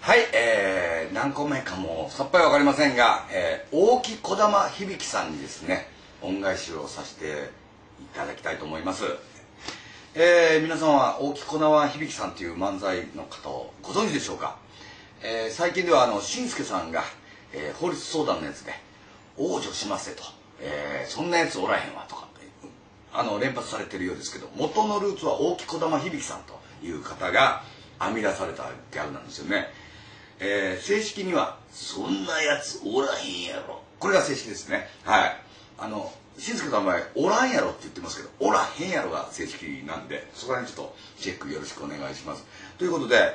[0.00, 5.88] はい、えー、何個目かもさっぱりわかりませんが、えー、大木小玉響さんにですね、
[6.22, 7.50] 恩返しをさせて
[8.00, 9.04] いただきたいと思います。
[10.14, 14.56] えー、皆さんは大木小玉響さんという漫才の方をご存知でしょうか、
[15.22, 17.04] えー、最近ではあの、しんすけさんが、
[17.52, 18.72] えー、法律相談のやつで、
[19.36, 20.22] 往生しませと、
[20.60, 22.26] えー、そんなやつおらへんわとか、
[23.12, 27.62] あの、連発されてるようですけど、元のルーツは大木小玉響さんという方が
[28.00, 29.68] 編み出されたギャグなんですよね。
[30.40, 33.82] えー、正式には、そんなやつおらへんやろ。
[33.98, 34.88] これが正式ですね。
[35.04, 35.36] はい。
[35.78, 42.44] あの、しんすけさんの場合、おらんやろって言ってますけど、おらへんやろが正式なんで、そこら辺ちょっとチェックよろしくお願いします。
[42.78, 43.34] ということで、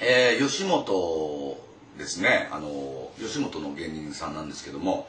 [0.00, 1.58] えー、吉本
[1.98, 5.06] ですね、あの、吉本の芸人さんなんですけども、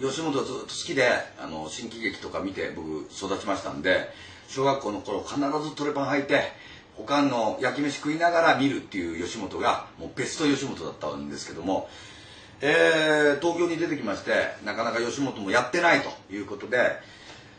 [0.00, 4.08] 吉本ずっと好きで、あの、新喜劇とか見て僕育ちましたんで、
[4.48, 6.52] 小学校の頃必ずトレパン履いて、
[6.96, 11.88] 他の焼き飯食いながら見るっていう吉本がもうベスト吉本だったんですけども、
[12.60, 14.32] えー、東京に出てきまして
[14.64, 16.92] なかなか吉本もやってないということで、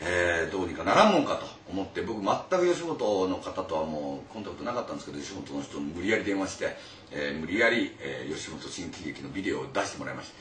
[0.00, 6.76] えー、どうにかならんもんかと思って僕全く吉本の方とはもうコンタクトなかったんですけど吉本の人に無理やり電話して、
[7.10, 10.34] えー、無理やり、えー、吉本新喜劇のビデオを出してもらいました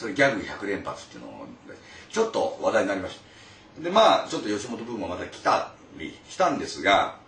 [0.00, 1.46] それギャグ100連発っていうのを
[2.10, 3.18] ちょっと話題になりまし
[3.76, 3.82] た。
[3.82, 7.18] でまあちょっと吉本ブームがまた来たりしたんですが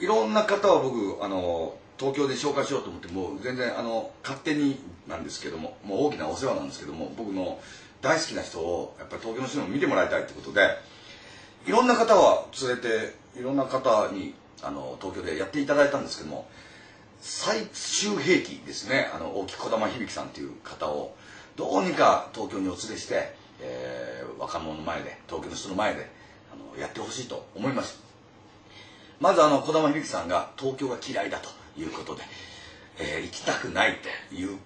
[0.00, 7.58] いろんな方を僕あの東京で紹介しようと思ってもう全然あの勝手になんですけどももう大きなお世話なんですけども僕の
[8.00, 10.76] 大好きな人をやっぱり東京の人にも見てもらいたいってことで
[11.66, 16.48] いろんな方は連れていろんな方にあの東京でやっていただいたんですけども
[17.20, 21.16] 最終兵器ですねあの大木小玉響さんっていう方を
[21.56, 26.08] どうにか東京にお連れして、えー、若者の前で東京の人の前で
[26.52, 28.07] あのやってほしいと思います。
[29.20, 31.48] まずあの児玉響さんが東京が嫌いだと
[31.80, 32.22] いうことで、
[32.98, 33.94] えー、行きたくないっ
[34.28, 34.58] ていう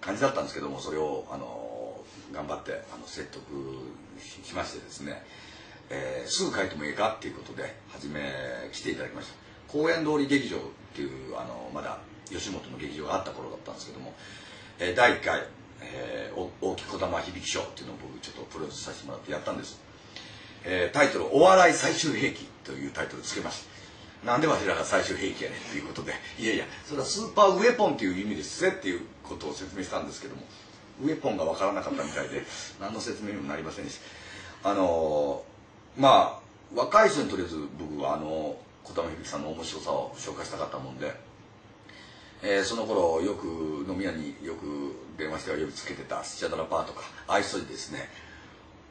[0.00, 2.00] 感じだったんですけどもそれをあの
[2.32, 3.42] 頑張ってあの説得
[4.44, 5.22] しましてですね、
[5.90, 8.20] えー、すぐ帰ってもいいかっていうことで初め
[8.72, 9.34] 来ていただきました。
[9.68, 10.60] 公園通り劇場っ
[10.94, 11.98] ていうあのまだ
[12.30, 14.14] 吉本の劇場があった頃だったんですけども、
[14.78, 15.42] えー、第1回、
[15.80, 19.80] えー、大木児玉響賞っていうのを僕ちょっとプロデュースさせてもらってやったんです、
[20.64, 23.73] えー、タイトル「お笑い最終兵器」というタイトルつけました。
[24.24, 30.42] なんでわしらが最終兵器やねんっていうことでいやいやそれはスーパーウェポンっていう意味ですぜっていうことを説明したんですけども
[31.02, 32.42] ウェポンが分からなかったみたいで
[32.80, 33.98] 何の説明にもなりませんでし
[34.62, 34.70] た。
[34.70, 41.14] あのー、まあ若い人にとりあえず僕はあの小玉響さんの面白さを紹介したかったもんで、
[42.42, 43.46] えー、その頃よく
[43.88, 48.08] 飲み屋によく電話しては呼びつけてたスチャダラパーとかああいう人にですね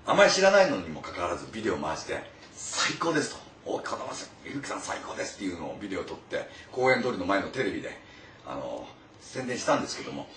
[0.05, 2.21] あまり知らないのにもかかわらずビデオ回して
[2.55, 3.43] 最高ですと。
[3.66, 7.97] 大木玉さん、ゆきさん最高ですっていうのをビデオ撮って公園通りの前のテレビで
[8.46, 8.88] あの
[9.22, 10.28] 宣伝したんですけども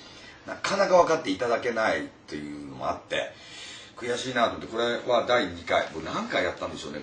[0.46, 3.32] なかなか分かっていただけないっていうのもあって
[3.96, 7.00] 悔しいなと思ってこれは第2回これ何回やったんでしょうね。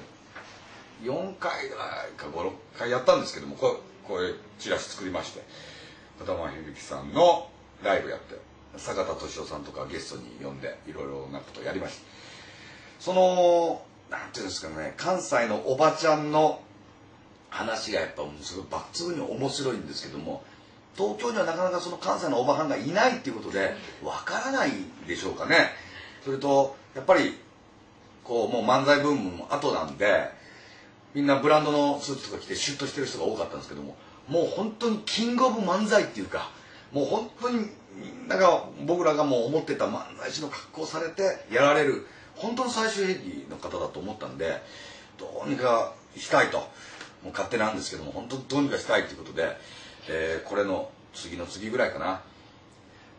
[1.04, 5.44] 4回ぐらいか56回やったんですけどもこれこれチラシ作りまして
[6.20, 7.50] 片間響さんの
[7.84, 8.36] ライブやって
[8.78, 12.04] 坂田敏夫さんとかゲストに呼んでいろいろなことやりました。
[13.00, 16.62] そのなんていうんですかね関西のおばちゃんの
[17.50, 20.44] 話がやっぱすごい抜群に面白いんですけども
[20.96, 24.72] 東京にはなかなかその関西のおばはんがいないっていうことでわからない
[25.08, 25.72] でしょうかね。
[26.24, 27.38] それとやっぱり
[28.24, 30.30] こうもう漫才ブームの後なんで
[31.14, 33.96] みんなブランドのスーツとか着てシュッとしてる人が多かったんですけども
[34.28, 36.50] もう本当にキングオブ漫才っていうか
[36.92, 42.08] もう本当にみんなが僕らがもう思ってた漫才師の格好をされてやられる。
[42.36, 44.62] 本当の最終兵器の方だと思ったんで
[45.18, 46.70] どうにかしたいと。
[47.24, 49.56] もう勝手なんですけども本当どうにかしたいということで、
[50.10, 52.22] えー、これの次の次ぐらいかな、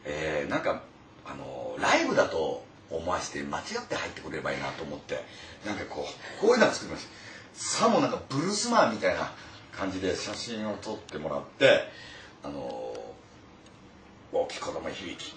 [0.05, 0.83] えー、なんか
[1.25, 5.25] あのライブだと思わせて間違って入ってくれればいいなと思って
[5.65, 7.25] なんかこうこういうの作りました。
[7.55, 9.33] さもなんかブルースマンみたいな
[9.73, 11.85] 感じで写真を撮ってもらって
[12.43, 12.61] あの
[14.33, 15.37] 大きい子供響き、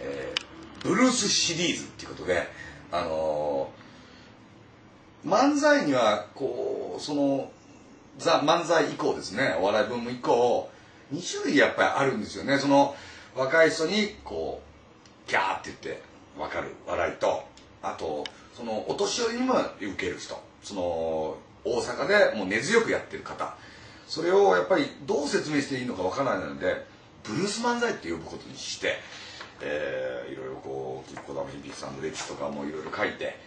[0.00, 2.48] えー、ブルースシリーズっていうことで
[2.92, 3.70] あの
[5.24, 7.50] 漫才にはこうその
[8.18, 9.56] ザ漫才以降ですね。
[9.58, 10.68] お笑いブーム以降
[11.12, 12.58] 2種類やっぱりあるんですよね。
[12.58, 12.94] その
[13.34, 14.60] 若い人にこ
[15.26, 16.02] うギャーって言って
[16.36, 16.74] 分かる。
[16.86, 17.44] 笑いと。
[17.82, 18.24] あと
[18.54, 20.38] そのお年寄りにも受ける人。
[20.62, 23.56] その大阪でもう根強くやってる方。
[24.06, 26.84] それをやっぱりどう説明していいのか分からないので
[27.24, 28.98] ブルース漫才って呼ぶことにして、
[29.62, 33.38] えー、いろいろこう小玉響さんの歴史とかもいろいろ書いて、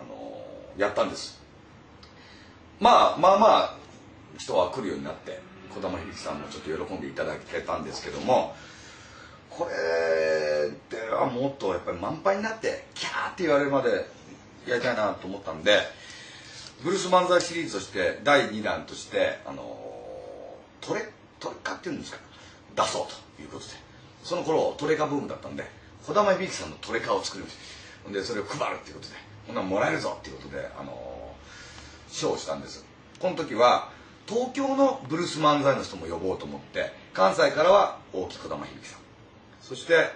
[0.00, 1.40] あのー、やったんです。
[2.80, 3.74] まあまあまあ
[4.38, 5.40] 人は来るようになって
[5.74, 8.54] 児玉響さんもちょっと喜んでいただけたんですけども
[9.50, 14.06] これではもっとやっぱり満杯になってキャーって言われるまで
[14.66, 15.78] やりたいなと思ったんで
[16.82, 19.62] ブルース漫才シリーズとして第2弾としてあの
[20.82, 21.02] トレ
[21.40, 22.18] トレカっていうんですか
[22.76, 23.86] 出そうということで。
[24.26, 25.62] その頃トレカブームだったんで
[26.04, 27.56] 児玉響さんのトレカを作りまし
[28.04, 29.14] たでそれを配るっていうことで
[29.46, 31.32] こんなんもらえるぞっていうことであの
[32.10, 32.84] 賞をしたんです。
[33.20, 33.90] この時は
[34.26, 39.00] 東京のブルース漫才の人も呼ぼうと思って関西からは大木児玉響さん。
[39.60, 40.10] そして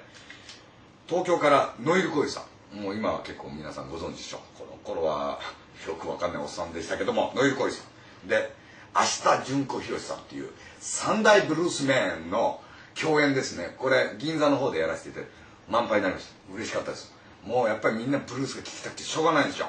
[1.06, 2.76] 東京からノイルコイさん。
[2.76, 4.40] もう今は結構皆さんご存知でしょう。
[4.58, 5.38] この頃は
[5.86, 7.82] よくわかんないおっさんでしたけどもノイルコイさ
[8.24, 8.28] ん。
[8.28, 8.52] で
[8.94, 11.94] 明日純子博さんっていう三大ブルースメ
[12.26, 12.60] ンの
[13.00, 13.74] 共演ですね。
[13.78, 15.34] これ銀座の方でやらせていただいて
[15.68, 16.54] 満杯になりました。
[16.54, 17.12] 嬉しかったです。
[17.44, 19.68] もうやっぱりみんなブルースが聴きたくてしょうがないですよ。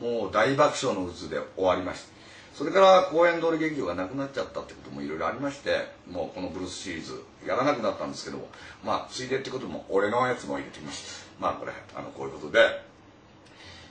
[0.00, 2.20] もう大爆笑の渦で終わりました。
[2.54, 8.48] それから公演通り劇場がなくなっちゃったってこともいろいろありましてもうこのブルースシリーズやらなくなったんですけども
[8.84, 11.26] まあついでってことも俺のやつも入れてきました。
[11.40, 12.82] まあこれあのこういうことで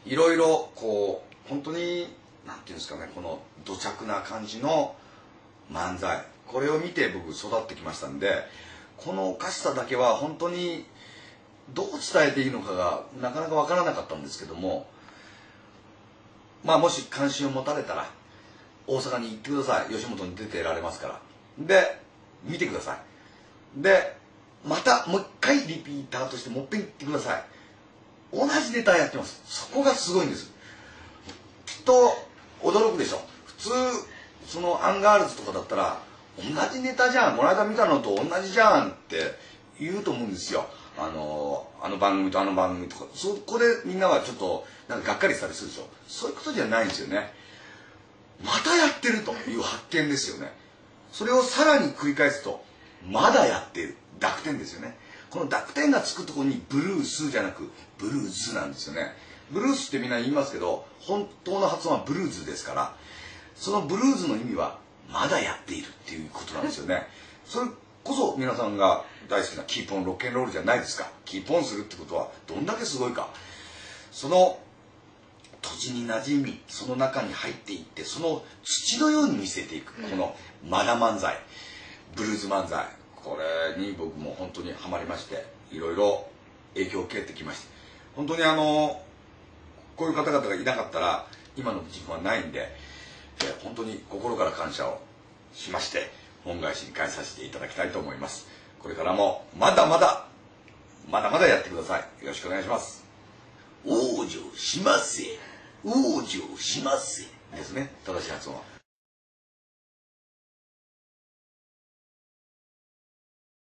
[0.06, 2.14] いろいろこう本当に
[2.46, 4.96] なんていうんですかねこの土着な感じの
[5.72, 6.24] 漫才。
[6.52, 8.44] これを見て僕育ってきましたんで
[8.98, 10.86] このおかしさだけは本当に
[11.74, 14.88] どう伝えていいのかがなかなか分からなかったんですけども
[16.64, 18.10] まあもし関心を持たれたら
[18.88, 19.94] 大阪に行ってください。
[19.94, 21.20] 吉本に出てられますから。
[21.60, 22.02] で
[22.44, 22.96] 見てくださ
[23.78, 23.82] い。
[23.82, 24.18] で
[24.66, 27.44] またもう一回リピーターとしてもっぺん行ってください。
[28.34, 29.42] 同じネタやってます。
[29.46, 30.52] そこがすごいんです。
[31.68, 31.94] きっと
[32.62, 33.22] 驚くでしょ。
[33.46, 33.70] 普通
[34.48, 36.02] そのアンガールズとかだったら
[36.38, 36.44] 同
[36.74, 37.38] じネタじゃん。
[37.38, 39.18] この間見たのと同じじゃんって
[39.80, 40.66] 言うと思うんですよ。
[40.98, 43.06] あのあの番組とあの番組とか。
[43.14, 45.88] そこでみんなはちょっとなんかがっかりしたりするでしょ。
[46.08, 47.32] そういうことじゃないんですよね。
[48.44, 50.52] またやってるという発見ですよね。
[51.12, 52.64] それをさらに繰り返すと
[53.06, 53.96] まだやってる。
[54.20, 54.98] 濁点ですよね。
[55.30, 59.14] この濁点がつくところにブルースじゃなくブルーズなんですよね。
[59.52, 62.96] ブルースってみんな言いますけど本当の発音はブルーズですから
[63.56, 64.78] そのブルーズの意味は
[65.12, 67.08] まだやっているっていうことなんですよね。
[67.46, 67.68] それ
[68.04, 71.10] こそ皆さんが大好きなキーポンロッケンロールじゃないですか。
[71.26, 73.30] キーポンするってことはどんだけすごいか。
[74.12, 74.60] その
[75.62, 79.94] 土地に馴染みその中に入っていってその土のように見せていく。
[80.10, 80.36] この
[80.68, 81.38] マナ漫才
[82.16, 82.86] ブルーズ漫才。
[83.24, 83.38] こ
[83.78, 86.26] れに僕も本当にはまりましていろいろ
[86.74, 87.68] 影響を受けてきました
[88.16, 89.02] 本当にあの
[89.96, 91.28] こういう方々がいなかったら
[91.58, 92.70] 今の自分はないんで、
[93.64, 95.02] 本当に心から感謝を
[95.54, 96.10] しまして
[96.46, 98.48] 恩返しに返させていただきたいと思います。
[98.80, 100.26] これからもまだまだ
[101.10, 102.00] まだまだやってください。
[102.24, 103.04] よろしくお願いします。
[103.86, 105.24] 往生しませ
[105.86, 107.24] 往生しませ
[107.56, 107.92] ですね。
[108.06, 108.79] 正しい発音は